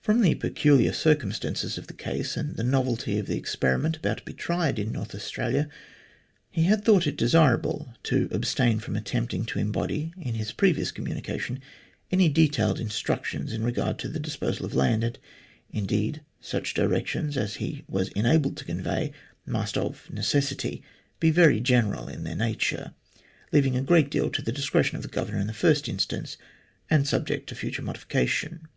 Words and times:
From 0.00 0.22
the 0.22 0.34
peculiar 0.34 0.94
circumstances 0.94 1.76
of 1.76 1.86
the 1.86 1.92
case, 1.92 2.34
and 2.34 2.56
the 2.56 2.62
novelty 2.64 3.18
of 3.18 3.26
the 3.26 3.36
experiment 3.36 3.98
about 3.98 4.16
to 4.16 4.22
be 4.24 4.32
tried, 4.32 4.78
in 4.78 4.90
North 4.92 5.14
Australia, 5.14 5.68
he 6.48 6.62
had 6.62 6.82
thought 6.82 7.06
it 7.06 7.18
desirable 7.18 7.92
to 8.04 8.26
abstain 8.32 8.78
from 8.78 8.96
attempting 8.96 9.44
to 9.44 9.58
embody, 9.58 10.14
in 10.18 10.32
his 10.34 10.50
previous 10.50 10.90
communication, 10.90 11.60
any 12.10 12.30
detailed 12.30 12.80
in 12.80 12.88
structions 12.88 13.52
in 13.52 13.62
regard 13.64 13.98
to 13.98 14.08
the 14.08 14.18
disposal 14.18 14.64
of 14.64 14.74
land, 14.74 15.04
and, 15.04 15.18
indeed, 15.70 16.22
such 16.40 16.72
directions 16.72 17.36
as 17.36 17.56
he 17.56 17.84
was 17.86 18.08
enabled 18.12 18.56
to 18.56 18.64
convey 18.64 19.12
must, 19.44 19.76
of 19.76 20.10
necessity, 20.10 20.82
be 21.20 21.30
very 21.30 21.60
general 21.60 22.08
in 22.08 22.24
their 22.24 22.34
nature, 22.34 22.94
leaving 23.52 23.76
a 23.76 23.82
great 23.82 24.10
deal 24.10 24.30
to 24.30 24.40
the 24.40 24.52
discretion 24.52 24.96
of 24.96 25.02
the 25.02 25.06
Governor 25.08 25.36
in 25.38 25.46
the 25.46 25.52
first 25.52 25.86
instance, 25.86 26.38
and 26.88 27.06
subject 27.06 27.46
to 27.46 27.54
future 27.54 27.82
modification. 27.82 28.68